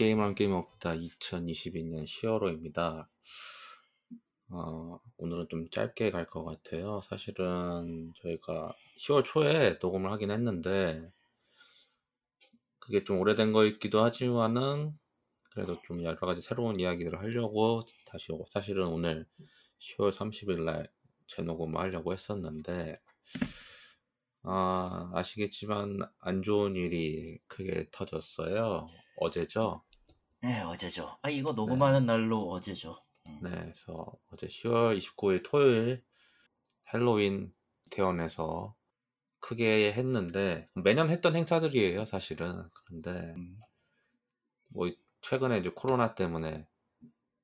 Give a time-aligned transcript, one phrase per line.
[0.00, 3.06] 게임은 게임 없다 2022년 10월호입니다.
[4.48, 7.02] 어, 오늘은 좀 짧게 갈 것 같아요.
[7.02, 11.06] 사실은 저희가 10월 초에 녹음을 하긴 했는데
[12.78, 14.98] 그게 좀 오래된 거있기도 하지만은
[15.50, 19.26] 그래도 좀 여러 가지 새로운 이야기들을 하려고 다시 사실은 오늘
[19.80, 20.90] 10월 30일 날
[21.26, 22.98] 재녹음을 하려고 했었는데
[24.44, 28.86] 아, 아시겠지만 안 좋은 일이 크게 터졌어요.
[29.16, 29.82] 어제죠.
[30.42, 31.18] 네, 어제죠.
[31.22, 32.06] 아, 이거 녹음하는 네.
[32.06, 32.96] 날로 어제죠.
[33.28, 33.40] 음.
[33.42, 36.02] 네, 그래서 어제 10월 29일 토요일
[36.92, 37.52] 헬로윈
[37.90, 38.74] 대원에서
[39.40, 42.68] 크게 했는데 매년 했던 행사들이에요, 사실은.
[42.72, 43.58] 그런데 음.
[44.68, 44.90] 뭐
[45.20, 46.66] 최근에 이제 코로나 때문에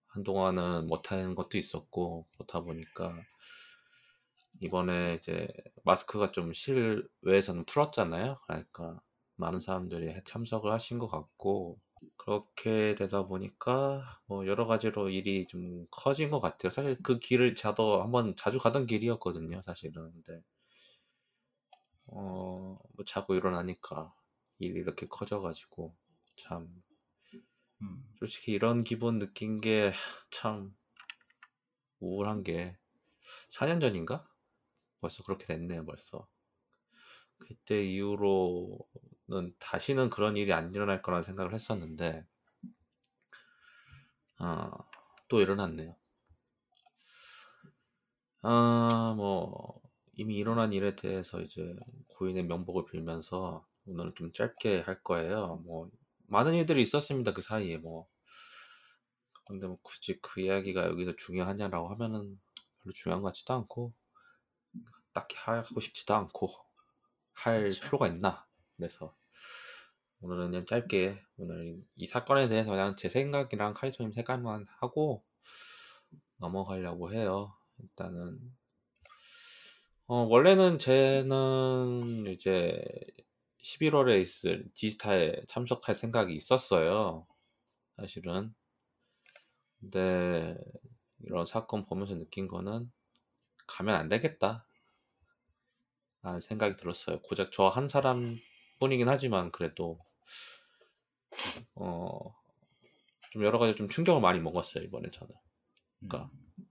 [0.09, 3.15] 한동안은 못하는 것도 있었고 그렇다 보니까
[4.61, 5.49] 이번에 이제
[5.85, 8.41] 마스크가 좀 실외에서는 풀었잖아요.
[8.47, 9.01] 그러니까
[9.35, 11.79] 많은 사람들이 참석을 하신 것 같고
[12.27, 16.71] 그렇게 되다 보니까 뭐 여러 가지로 일이 좀 커진 것 같아요.
[16.71, 19.63] 사실 그 길을 저도 한번 자주 가던 길이었거든요.
[19.63, 20.43] 사실은 근데
[22.07, 24.13] 어 뭐 자고 일어나니까
[24.59, 25.95] 일이 이렇게 커져가지고
[26.37, 26.83] 참
[27.83, 28.05] 음.
[28.19, 29.93] 솔직히 이런 기분 느낀 게
[30.31, 30.75] 참
[32.01, 32.79] 우울한 게
[33.51, 34.27] 4년 전인가?
[35.01, 36.29] 벌써 그렇게 됐네요, 벌써.
[37.39, 38.79] 그때 이후로는
[39.59, 42.25] 다시는 그런 일이 안 일어날 거라는 생각을 했었는데,
[44.39, 44.71] 아,
[45.29, 45.97] 또 일어났네요.
[48.43, 49.81] 아, 뭐,
[50.15, 51.77] 이미 일어난 일에 대해서 이제
[52.09, 55.63] 고인의 명복을 빌면서 오늘은 좀 짧게 할 거예요.
[55.65, 55.91] 뭐,
[56.29, 58.09] 많은 일들이 있었습니다, 그 사이에 뭐.
[59.47, 62.41] 근데 뭐 굳이 그 이야기가 여기서 중요하냐라고 하면은
[62.83, 63.93] 별로 중요한 것 같지도 않고,
[65.13, 66.49] 딱히 하고 싶지도 않고
[67.33, 67.81] 할 그렇죠.
[67.81, 68.46] 필요가 있나
[68.77, 69.15] 그래서
[70.21, 75.25] 오늘은 그냥 짧게 오늘 이 사건에 대해서 그냥 제 생각이랑 카이토님 생각만 하고
[76.39, 77.55] 넘어가려고 해요.
[77.79, 78.39] 일단은.
[80.07, 82.83] 어, 원래는 쟤는 이제
[83.63, 87.27] 11월에 있을 디지타에 참석할 생각이 있었어요.
[87.97, 88.55] 사실은.
[89.81, 90.57] 근데
[91.21, 92.91] 이런 사건 보면서 느낀 거는
[93.67, 94.67] 가면 안 되겠다
[96.23, 97.21] 라는 생각이 들었어요.
[97.23, 98.39] 고작 저 한 사람
[98.79, 99.99] 뿐이긴 하지만 그래도
[101.75, 102.35] 어,
[103.31, 105.35] 좀 여러 가지 좀 충격을 많이 먹었어요 이번에 저는.
[106.01, 106.69] 그러니까 음.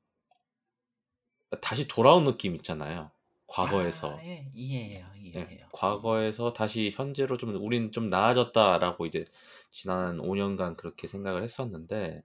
[1.62, 3.12] 다시 돌아온 느낌 있잖아요.
[3.48, 4.18] 과거에서.
[4.18, 5.48] 아, 예, 이해해요, 예, 이해해요.
[5.52, 9.26] 예, 과거에서 다시 현재로 좀 우린 좀 나아졌다라고 이제
[9.72, 12.24] 지난 5년간 그렇게 생각을 했었는데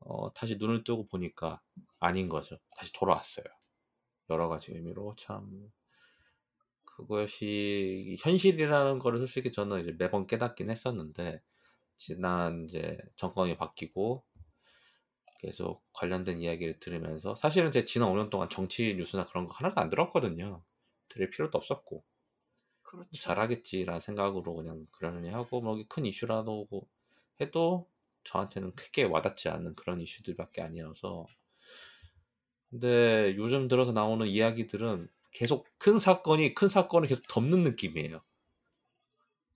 [0.00, 1.60] 어, 다시 눈을 뜨고 보니까
[2.00, 2.58] 아닌 거죠.
[2.76, 3.44] 다시 돌아왔어요.
[4.30, 5.70] 여러 가지 의미로 참
[6.96, 11.42] 그것이 현실이라는 거를 솔직히 저는 이제 매번 깨닫긴 했었는데
[11.96, 14.24] 지난 이제 정권이 바뀌고
[15.40, 19.90] 계속 관련된 이야기를 들으면서 사실은 제 지난 5년 동안 정치 뉴스나 그런 거 하나도 안
[19.90, 20.62] 들었거든요.
[21.08, 22.04] 들을 필요도 없었고
[22.82, 23.10] 그렇죠.
[23.12, 26.66] 잘하겠지라는 생각으로 그냥 그러려니 하고 뭐큰 이슈라도
[27.40, 27.88] 해도
[28.24, 31.26] 저한테는 크게 와닿지 않는 그런 이슈들밖에 아니어서
[32.70, 38.24] 근데 요즘 들어서 나오는 이야기들은 계속 큰 사건이 큰 사건을 계속 덮는 느낌이에요.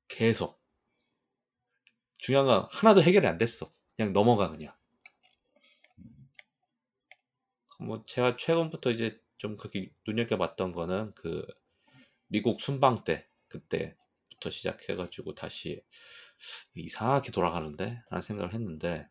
[0.08, 0.60] 계속.
[2.18, 3.72] 중요한 건 하나도 해결이 안 됐어.
[3.96, 4.74] 그냥 넘어가 그냥.
[7.78, 11.46] 뭐 제가 최근부터 이제 좀 그렇게 눈여겨봤던 거는 그
[12.26, 15.80] 미국 순방 때 그때부터 시작해가지고 다시
[16.74, 19.08] 이상하게 돌아가는데 라는 생각을 했는데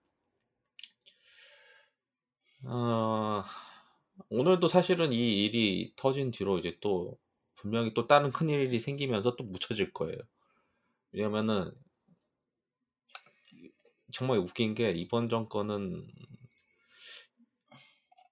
[2.66, 3.44] 어
[4.30, 7.18] 오늘도 사실은 이 일이 터진 뒤로 이제 또
[7.56, 10.18] 분명히 또 다른 큰 일이 생기면서 또 묻혀질 거예요.
[11.12, 11.72] 왜냐면은
[14.12, 16.08] 정말 웃긴 게 이번 정권은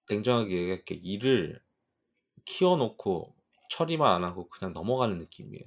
[0.08, 1.60] 냉정하게 얘기할게 일을
[2.44, 3.34] 키워놓고
[3.70, 5.64] 처리만 안 하고 그냥 넘어가는 느낌이에요.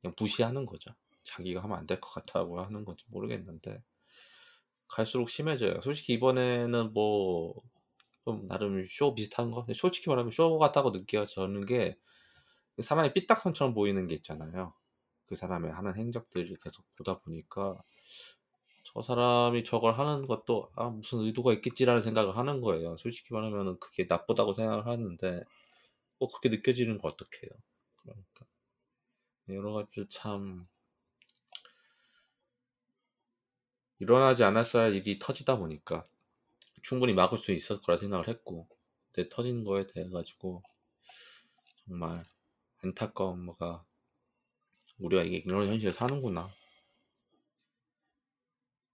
[0.00, 0.94] 그냥 무시하는 거죠.
[1.24, 3.82] 자기가 하면 안 될 것 같다고 하는 건지 모르겠는데
[4.88, 5.80] 갈수록 심해져요.
[5.82, 7.54] 솔직히 이번에는 뭐
[8.24, 9.66] 좀 나름 쇼 비슷한 거.
[9.74, 11.96] 솔직히 말하면 쇼 같다고 느껴지는 게
[12.80, 14.74] 사람이 삐딱선처럼 보이는 게 있잖아요.
[15.26, 17.76] 그 사람의 하는 행적들을 계속 보다 보니까
[18.84, 22.96] 저 사람이 저걸 하는 것도 아 무슨 의도가 있겠지라는 생각을 하는 거예요.
[22.98, 25.42] 솔직히 말하면 그게 나쁘다고 생각을 하는데
[26.18, 27.50] 뭐 그렇게 느껴지는 거 어떡해요.
[27.96, 28.46] 그러니까
[29.48, 30.66] 여러 가지 참
[33.98, 36.06] 일어나지 않았어야 일이 터지다 보니까
[36.82, 38.68] 충분히 막을 수 있을 거라 생각을 했고
[39.12, 40.62] 근데 터진 거에 대해 가지고
[41.86, 42.22] 정말
[42.82, 43.84] 안타까운 뭐가
[44.98, 46.46] 우리가 이게 이런 현실에 사는구나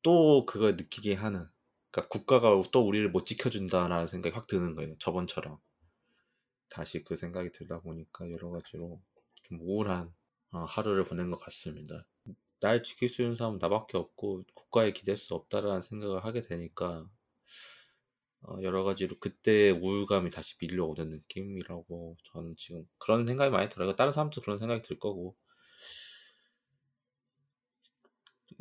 [0.03, 1.49] 또 그걸 느끼게 하는
[1.91, 4.97] 그러니까 국가가 또 우리를 못 지켜준다라는 생각이 확 드는 거예요.
[4.99, 5.59] 저번처럼.
[6.69, 9.01] 다시 그 생각이 들다 보니까 여러 가지로
[9.45, 10.15] 좀 우울한
[10.53, 12.07] 어, 하루를 보낸 것 같습니다.
[12.61, 17.09] 날 지킬 수 있는 사람은 나밖에 없고 국가에 기댈 수 없다라는 생각을 하게 되니까
[18.43, 23.95] 어, 여러 가지로 그때 우울감이 다시 밀려오는 느낌이라고 저는 지금 그런 생각이 많이 들어요.
[23.97, 25.37] 다른 사람도 그런 생각이 들 거고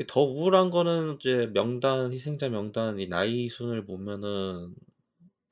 [0.08, 4.74] 더 우울한 거는 이제 명단 희생자 명단 이 나이 순을 보면은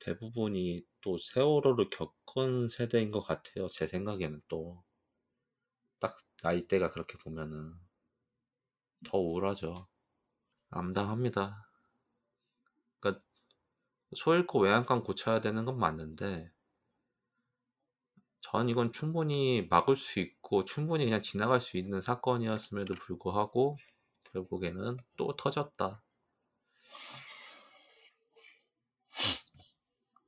[0.00, 3.68] 대부분이 또 세월호를 겪은 세대인 것 같아요.
[3.68, 4.84] 제 생각에는 또
[6.00, 7.74] 딱 나이대가 그렇게 보면은
[9.04, 9.88] 더 우울하죠.
[10.70, 11.65] 암담합니다.
[14.10, 16.50] 그러니까 소 잃고 외양간 고쳐야 되는 건 맞는데
[18.40, 23.76] 전 이건 충분히 막을 수 있고 충분히 그냥 지나갈 수 있는 사건이었음에도 불구하고
[24.32, 26.02] 결국에는 또 터졌다.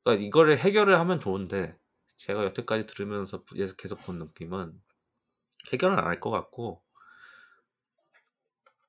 [0.02, 1.78] 그러니까 이거를 해결을 하면 좋은데
[2.16, 3.44] 제가 여태까지 들으면서
[3.76, 4.80] 계속 본 느낌은
[5.72, 6.82] 해결은 안 할 것 같고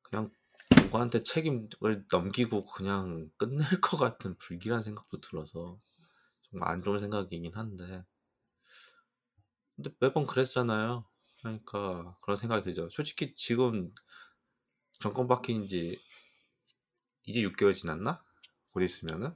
[0.03, 0.29] 그냥
[0.89, 5.79] 누구한테 책임을 넘기고 그냥 끝낼 것 같은 불길한 생각도 들어서
[6.49, 8.03] 정말 안 좋은 생각이긴 한데
[9.75, 11.05] 근데 매번 그랬잖아요.
[11.39, 12.89] 그러니까 그런 생각이 들죠.
[12.89, 13.93] 솔직히 지금
[14.99, 15.97] 정권 바뀐 지
[17.23, 18.21] 이제 6개월 지났나?
[18.71, 19.33] 곧 있으면은?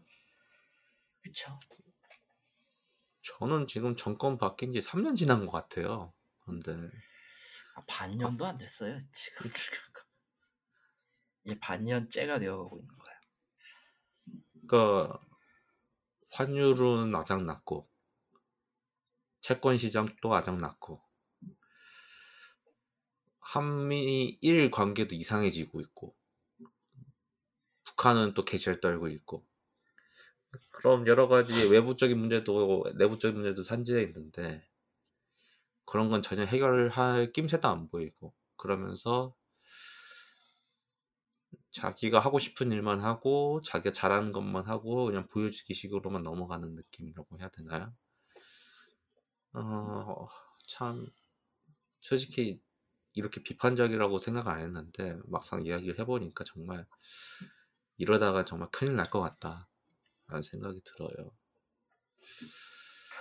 [1.23, 1.57] 그쵸.
[3.21, 6.13] 저는 지금 정권 바뀐 지 3년 지난 것 같아요.
[6.41, 6.73] 근데
[7.75, 8.97] 아, 반년도 안 됐어요.
[9.13, 9.71] 지금 이제
[11.59, 13.13] 반년째가 되어가고 있는 거야.
[14.67, 15.19] 그러니까
[16.31, 17.87] 환율은 아작났고
[19.41, 21.01] 채권 시장도 아작났고
[23.39, 26.15] 한미일 관계도 이상해지고 있고
[27.83, 29.45] 북한은 또 개시를 떨고 있고
[30.71, 34.67] 그럼 여러 가지 외부적인 문제도 내부적인 문제도 산재해 있는데
[35.85, 39.35] 그런 건 전혀 해결할 낌새도 안 보이고 그러면서
[41.71, 47.49] 자기가 하고 싶은 일만 하고 자기가 잘하는 것만 하고 그냥 보여주기 식으로만 넘어가는 느낌이라고 해야
[47.49, 47.93] 되나요?
[49.53, 50.27] 어,
[50.67, 51.07] 참
[52.01, 52.61] 솔직히
[53.13, 56.87] 이렇게 비판적이라고 생각 안 했는데 막상 이야기를 해보니까 정말
[57.97, 59.67] 이러다가 정말 큰일 날 것 같다
[60.27, 61.31] 라는 생각이 들어요.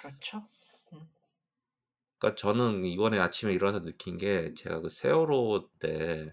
[0.00, 0.48] 그렇죠.
[2.18, 6.32] 그러니까 저는 이번에 아침에 일어나서 느낀 게 제가 그 세월호 때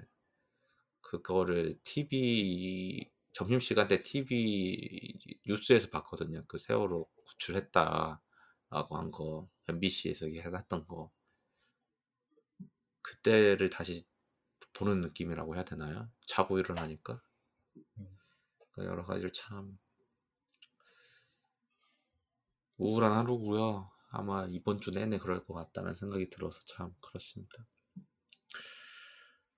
[1.09, 5.17] 그거를 TV 점심시간 때 TV
[5.47, 6.44] 뉴스에서 봤거든요.
[6.47, 8.19] 그 세월호 구출했다라고
[8.69, 11.11] 한 거, MBC에서 해놨던 거.
[13.01, 14.06] 그때를 다시
[14.73, 16.07] 보는 느낌이라고 해야 되나요?
[16.27, 17.19] 자고 일어나니까.
[18.71, 19.79] 그러니까 여러 가지로 참
[22.77, 23.89] 우울한 하루고요.
[24.11, 27.65] 아마 이번 주 내내 그럴 것 같다는 생각이 들어서 참 그렇습니다.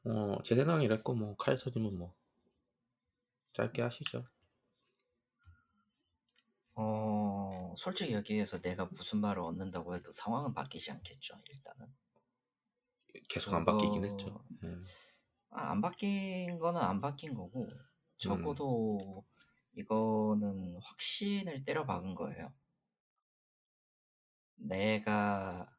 [0.03, 2.15] 어, 제 생각이 이랬고 뭐 카이서님은 뭐
[3.53, 4.25] 짧게 하시죠.
[6.73, 11.35] 어, 솔직히 여기에서 내가 무슨 말을 얻는다고 해도 상황은 바뀌지 않겠죠.
[11.49, 11.93] 일단은
[13.29, 14.43] 계속 안 바뀌긴 했죠.
[14.61, 14.69] 네.
[15.49, 17.67] 아, 안 바뀐 거는 안 바뀐 거고
[18.17, 19.21] 적어도 음.
[19.73, 22.53] 이거는 확신을 때려 박은 거예요.
[24.55, 25.69] 내가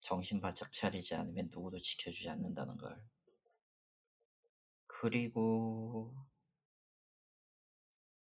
[0.00, 3.02] 정신 바짝 차리지 않으면 누구도 지켜주지 않는다는 걸.
[5.00, 6.12] 그리고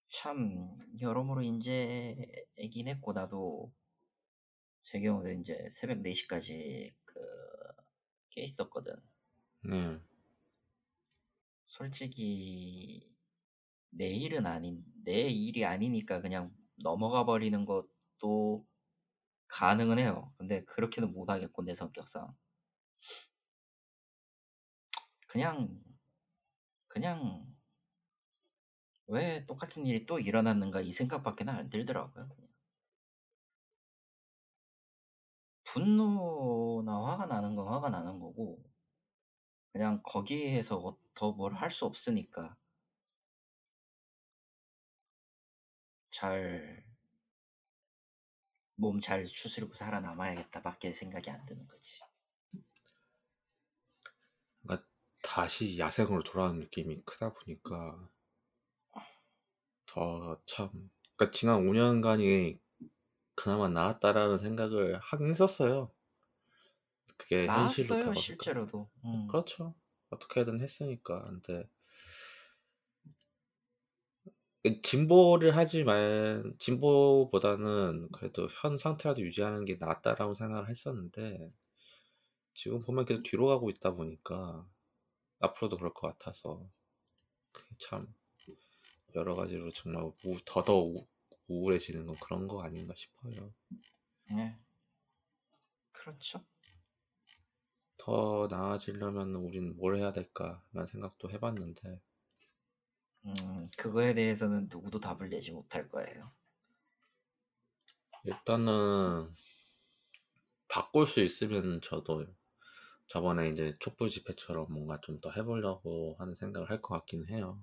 [0.07, 3.73] 참 여러모로 인제이긴 했고 나도
[4.81, 8.95] 제 경우도 이제 새벽 4시까지 그깨 있었거든.
[9.65, 9.99] 네.
[11.65, 13.13] 솔직히
[13.89, 18.65] 내 일은 아닌 내 일이 아니니까 그냥 넘어가 버리는 것도
[19.47, 20.33] 가능은 해요.
[20.37, 22.33] 근데 그렇게는 못 하겠고 내 성격상
[25.27, 25.90] 그냥
[26.91, 27.47] 그냥
[29.05, 32.27] 왜 똑같은 일이 또 일어났는가 이 생각밖에 안 들더라고요.
[35.63, 38.63] 분노나 화가 나는 건 화가 나는 거고
[39.73, 42.55] 그냥 거기에서 더 뭘 할 수 없으니까
[46.11, 46.83] 잘
[48.75, 52.01] 몸 잘 추스리고 살아남아야겠다 밖에 생각이 안 드는 거지.
[54.63, 54.87] 그러니까
[55.31, 58.09] 다시 야생으로 돌아오는 느낌이 크다 보니까
[59.85, 60.69] 더 참
[61.15, 62.59] 그러니까 지난 5년간이
[63.35, 65.89] 그나마 나았다라는 생각을 하긴 했었어요.
[67.15, 68.89] 그게 현실로 다가니까 실제로도.
[69.05, 69.27] 음.
[69.27, 69.73] 그렇죠.
[70.09, 71.23] 어떻게든 했으니까.
[71.23, 71.69] 근데
[74.63, 81.51] 그 진보를 하지 말 진보보다는 그래도 현 상태라도 유지하는 게 낫다라고 생각을 했었는데
[82.53, 84.67] 지금 보면 계속 뒤로 가고 있다 보니까
[85.41, 86.69] 앞으로도 그럴 것 같아서
[87.79, 88.13] 참
[89.15, 91.07] 여러 가지로 정말 우, 더더 우,
[91.47, 93.53] 우울해지는 건 그런 거 아닌가 싶어요.
[94.29, 94.57] 네.
[95.91, 96.43] 그렇죠.
[97.97, 102.01] 더 나아지려면 우린 뭘 해야 될까라는 생각도 해봤는데
[103.25, 106.31] 음, 그거에 대해서는 누구도 답을 내지 못할 거예요.
[108.23, 109.33] 일단은
[110.67, 112.25] 바꿀 수 있으면 저도
[113.11, 117.61] 저번에 이제 촛불 집회처럼 뭔가 좀 더 해보려고 하는 생각을 할 것 같긴 해요.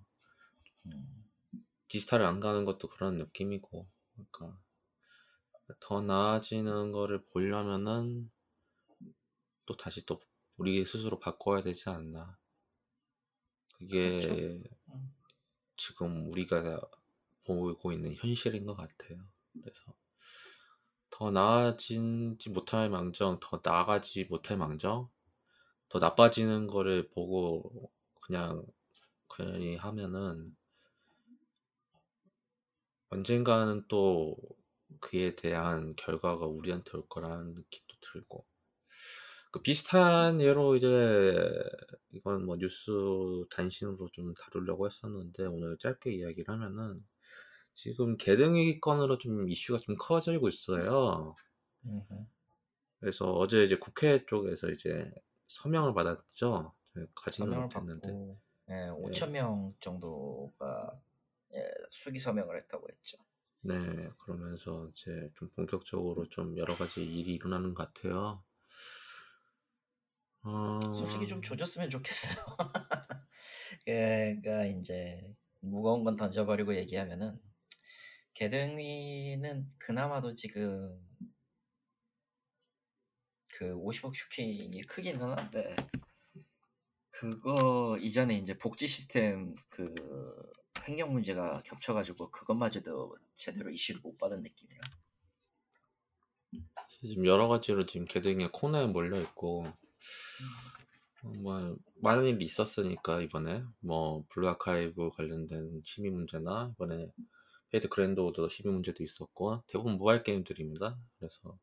[0.87, 1.25] 음,
[1.89, 4.59] 디지털을 안 가는 것도 그런 느낌이고, 그러니까
[5.81, 8.31] 더 나아지는 거를 보려면은
[9.67, 10.21] 또 다시 또
[10.57, 12.37] 우리 스스로 바꿔야 되지 않나.
[13.79, 14.43] 그게 그렇죠.
[14.95, 15.15] 음,
[15.77, 16.81] 지금 우리가
[17.45, 19.21] 보고 있는 현실인 것 같아요.
[19.63, 19.95] 그래서
[21.11, 25.11] 더 나아지지 못할 망정, 더 나아가지 못할 망정,
[25.89, 27.91] 더 나빠지는 거를 보고
[28.27, 28.65] 그냥
[29.35, 30.55] 괜히 하면은
[33.11, 34.37] 언젠가는 또
[35.01, 38.45] 그에 대한 결과가 우리한테 올 거라는 느낌도 들고
[39.51, 41.35] 그 비슷한 예로 이제
[42.11, 42.91] 이건 뭐 뉴스
[43.51, 47.03] 단신으로 좀 다루려고 했었는데 오늘 짧게 이야기를 하면은
[47.73, 51.35] 지금 개등위 건으로 좀 이슈가 좀 커지고 있어요.
[53.01, 55.11] 그래서 어제 이제 국회 쪽에서 이제
[55.49, 56.73] 서명을 받았죠.
[57.15, 58.09] 가지는 못했는데.
[58.09, 58.39] 받고
[58.71, 61.01] 예, 5천 명 정도가
[61.55, 63.19] 예, 수기 서명을 했다고 했죠.
[63.63, 63.75] 네,
[64.19, 68.43] 그러면서 이제 좀 본격적으로 좀 여러 가지 일이 일어나는 것 같아요.
[70.43, 72.37] 어, 솔직히 좀 조졌으면 좋겠어요.
[73.85, 77.41] 그러니까 이제 무거운 건 던져버리고 얘기하면은
[78.35, 80.97] 개등위는 그나마도 지금
[83.59, 85.75] 그 50억 슈킹이 크기는 한데
[87.11, 89.93] 그거 이전에 이제 복지 시스템 그
[90.87, 94.81] 횡령 문제가 겹쳐가지고 그것마저도 제대로 이슈를 못 받은 느낌이에요.
[96.87, 99.67] 지금 여러 가지로 지금 게등위가 코너에 몰려 있고
[101.25, 107.11] 어, 뭐 많은 일이 있었으니까 이번에 뭐 블루 아카이브 관련된 심의 문제나 이번에
[107.71, 110.97] 페이트 그랜드 오더 심의 문제도 있었고 대부분 모바일 게임들입니다.
[111.19, 111.59] 그래서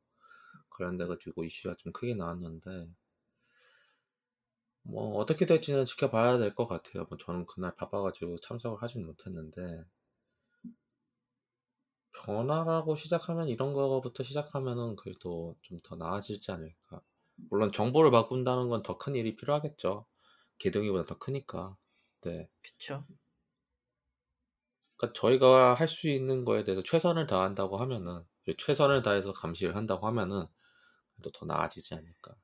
[0.77, 2.87] 관련돼 가지고 이슈가 좀 크게 나왔는데
[4.83, 7.05] 뭐 어떻게 될지는 지켜봐야 될 것 같아요.
[7.09, 9.83] 뭐 저는 그날 바빠가지고 참석을 하진 못했는데
[12.13, 17.01] 변화라고 시작하면 이런 거부터 시작하면은 그래도 좀 더 나아지지 않을까.
[17.49, 20.05] 물론 정보를 바꾼다는 건 더 큰 일이 필요하겠죠.
[20.57, 21.77] 개등이보다 더 크니까.
[22.21, 22.49] 네.
[22.63, 23.05] 그쵸?
[24.97, 28.23] 그러니까 저희가 할 수 있는 거에 대해서 최선을 다한다고 하면은
[28.57, 30.47] 최선을 다해서 감시를 한다고 하면은
[31.15, 32.35] 그래도 더 나아지지 않을까.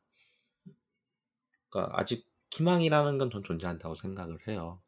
[1.69, 4.83] 그러니까 아직 희망이라는 건 전 존재한다고 생각을 해요.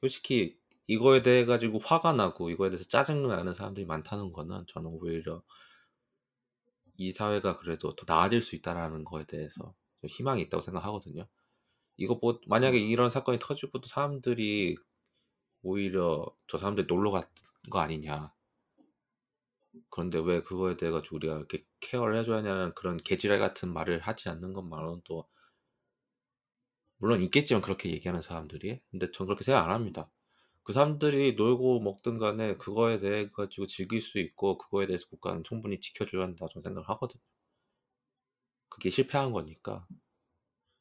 [0.00, 5.42] 솔직히 이거에 대해 가지고 화가 나고 이거에 대해서 짜증 나는 사람들이 많다는 거는 저는 오히려
[6.96, 11.26] 이 사회가 그래도 더 나아질 수 있다라는 거에 대해서 좀 희망이 있다고 생각하거든요.
[11.98, 14.76] 이거 뭐 만약에 이런 사건이 터지고도 사람들이
[15.62, 17.26] 오히려 저 사람들 놀러 간
[17.70, 18.32] 거 아니냐.
[19.90, 24.28] 그런데 왜 그거에 대해 가지고 우리가 이렇게 케어를 해줘야 하냐는 그런 개지랄 같은 말을 하지
[24.28, 25.28] 않는 것만으로는 또
[26.98, 30.10] 물론 있겠지만 그렇게 얘기하는 사람들이 근데 전 그렇게 생각 안 합니다.
[30.64, 35.80] 그 사람들이 놀고 먹든 간에 그거에 대해 가지고 즐길 수 있고 그거에 대해서 국가는 충분히
[35.80, 37.22] 지켜줘야 한다 저는 생각을 하거든요.
[38.70, 39.86] 그게 실패한 거니까.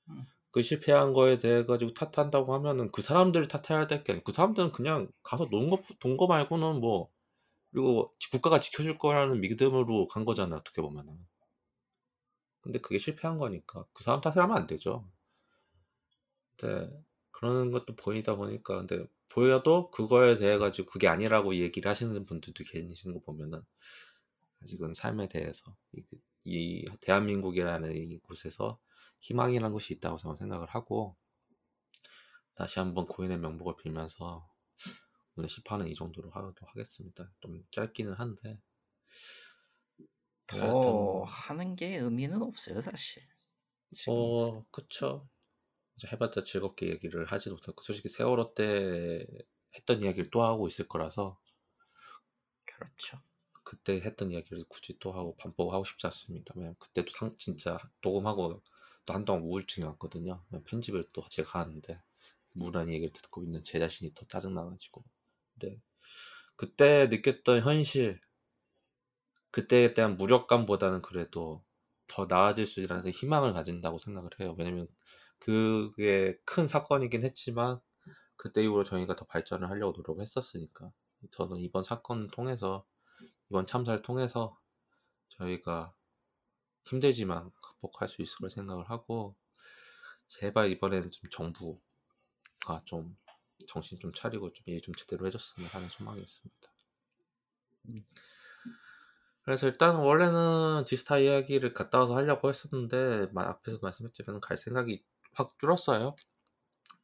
[0.09, 0.25] 음.
[0.51, 4.71] 그 실패한 거에 대해 가지고 탓한다고 하면은 그 사람들을 탓해야 될 게 아니고 그 사람들은
[4.71, 7.09] 그냥 가서 논 거, 돈거 말고는 뭐
[7.71, 11.17] 그리고 지- 국가가 지켜줄 거라는 믿음으로 간 거잖아 어떻게 보면은.
[12.61, 15.09] 근데 그게 실패한 거니까 그 사람 탓을 하면 안 되죠.
[16.57, 16.89] 근데
[17.31, 23.13] 그러는 것도 보이다 보니까 근데 보여도 그거에 대해 가지고 그게 아니라고 얘기를 하시는 분들도 계시는
[23.15, 23.61] 거 보면은
[24.63, 26.03] 아직은 삶에 대해서 이,
[26.45, 28.79] 이 대한민국이라는 이 곳에서
[29.21, 31.15] 희망이라는 것이 있다고 저는 생각을 하고
[32.55, 34.45] 다시 한번 고인의 명복을 빌면서
[35.37, 37.31] 오늘 10화는 이 정도로 하도록 하겠습니다.
[37.39, 38.59] 좀 짧기는 한데
[40.47, 43.23] 더 여하튼 하는 게 의미는 없어요 사실.
[44.07, 45.29] 어 그쵸
[45.95, 49.25] 이제 해봤자 즐겁게 얘기를 하지도 못했고 솔직히 세월호 때
[49.75, 51.39] 했던 이야기를 또 하고 있을 거라서
[52.65, 53.19] 그렇죠.
[53.63, 56.53] 그때 했던 이야기를 굳이 또 하고 반복하고 싶지 않습니다.
[56.55, 58.61] 왜냐면 그때도 상, 진짜 녹음하고
[59.05, 60.43] 또 한동안 우울증이 왔거든요.
[60.65, 62.01] 편집을 또 제가 하는데
[62.53, 65.03] 무난 얘기를 듣고 있는 제 자신이 더 짜증나가지고
[65.59, 65.81] 근데
[66.55, 68.19] 그때 느꼈던 현실
[69.51, 71.63] 그때에 대한 무력감보다는 그래도
[72.07, 74.55] 더 나아질 수 있다는 희망을 가진다고 생각을 해요.
[74.57, 74.87] 왜냐면
[75.39, 77.79] 그게 큰 사건이긴 했지만
[78.35, 80.91] 그때 이후로 저희가 더 발전을 하려고 노력을 했었으니까
[81.31, 82.85] 저는 이번 사건을 통해서
[83.49, 84.57] 이번 참사를 통해서
[85.29, 85.93] 저희가
[86.85, 89.35] 힘들지만 극복할 수 있을 걸 생각을 하고
[90.27, 93.17] 제발 이번에는 좀 정부가 좀
[93.67, 96.69] 정신 좀 차리고 좀 일 좀 제대로 해줬으면 하는 소망이 있습니다.
[97.89, 98.05] 음.
[99.43, 106.15] 그래서 일단 원래는 디스타 이야기를 갔다 와서 하려고 했었는데 앞에서 말씀했지만 갈 생각이 확 줄었어요.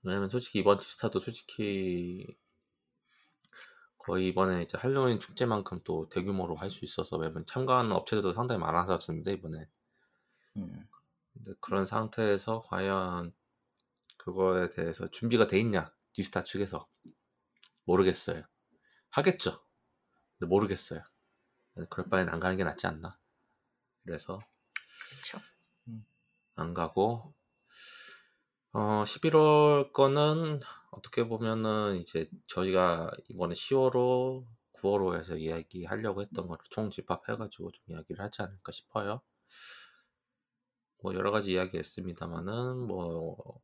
[0.04, 2.28] 왜냐면 솔직히 이번 디스타도 솔직히
[3.98, 9.34] 거의 이번에 이제 할로윈 축제만큼 또 대규모로 할 수 있어서 왜냐면 참가하는 업체들도 상당히 많아졌는데
[9.34, 9.70] 이번에
[10.58, 10.88] 음.
[11.62, 13.34] 그런 상태에서 과연
[14.18, 16.88] 그거에 대해서 준비가 돼 있냐 디스타 측에서
[17.86, 18.44] 모르겠어요
[19.10, 19.64] 하겠죠
[20.38, 21.02] 근데 모르겠어요
[21.90, 23.18] 그럴 바엔 안 가는 게 낫지 않나
[24.04, 24.40] 그래서
[25.10, 25.40] 그쵸.
[25.88, 26.06] 음.
[26.56, 27.34] 안 가고
[28.72, 36.90] 어 11월 거는 어떻게 보면은 이제 저희가 이번에 10월호, 9월호 에서 이야기하려고 했던 거를 총
[36.90, 39.22] 집합해가지고 좀 이야기를 하지 않을까 싶어요.
[41.02, 43.62] 뭐 여러 가지 이야기 했습니다만은 뭐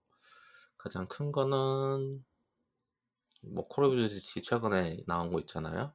[0.77, 2.23] 가장 큰 거는
[3.41, 5.93] 뭐 콜 오브 듀티 최근에 나온 거 있잖아요.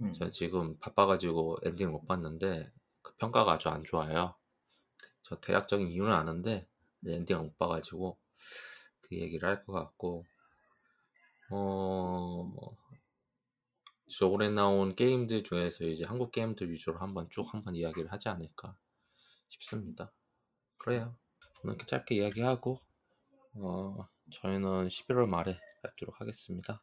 [0.00, 0.12] 음.
[0.14, 4.34] 제가 지금 바빠가지고 엔딩을 못 봤는데 그 평가가 아주 안 좋아요.
[5.22, 6.66] 저 대략적인 이유는 아는데
[7.06, 8.18] 엔딩을 못 봐가지고
[9.02, 10.24] 그 얘기를 할 것 같고
[11.50, 12.50] 어
[14.30, 18.76] 올해 나온 게임들 중에서 이제 한국 게임들 위주로 한번 쭉 한번 이야기를 하지 않을까
[19.48, 20.12] 싶습니다.
[20.78, 21.16] 그래요.
[21.64, 22.80] 이렇게 짧게 이야기하고
[23.54, 26.82] 어 저희는 11월 말에 뵙도록 하겠습니다.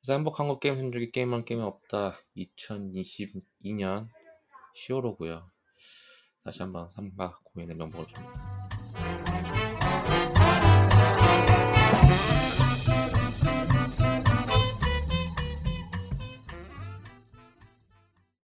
[0.00, 4.08] 그래서 행복 한국 게임 선주기 게임은 게임이 없다 2022년
[4.76, 5.48] 10월호고요.
[6.44, 8.61] 다시 한번 삼바 고민의 명복을 좀